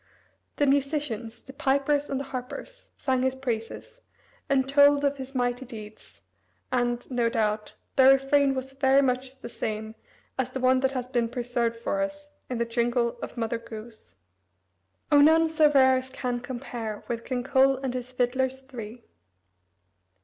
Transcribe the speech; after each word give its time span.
The 0.55 0.65
musicians 0.65 1.43
the 1.43 1.53
pipers 1.53 2.09
and 2.09 2.19
the 2.19 2.23
harpers 2.23 2.89
sang 2.97 3.21
his 3.21 3.35
praises, 3.35 3.99
and 4.49 4.67
told 4.67 5.05
of 5.05 5.17
his 5.17 5.35
mighty 5.35 5.63
deeds, 5.63 6.21
and, 6.71 7.05
no 7.11 7.29
doubt, 7.29 7.75
their 7.97 8.11
refrain 8.13 8.55
was 8.55 8.73
very 8.73 9.03
much 9.03 9.41
the 9.41 9.47
same 9.47 9.93
as 10.39 10.49
the 10.49 10.59
one 10.59 10.79
that 10.79 10.93
has 10.93 11.07
been 11.07 11.29
preserved 11.29 11.77
for 11.77 12.01
us 12.01 12.29
in 12.49 12.57
the 12.57 12.65
jingle 12.65 13.19
of 13.21 13.37
Mother 13.37 13.59
Goose: 13.59 14.15
"O, 15.11 15.21
none 15.21 15.51
so 15.51 15.69
rare 15.71 15.97
as 15.97 16.09
can 16.09 16.39
compare 16.39 17.03
With 17.07 17.23
King 17.23 17.43
Cole 17.43 17.77
and 17.77 17.93
his 17.93 18.11
fiddlers 18.11 18.61
three." 18.63 19.03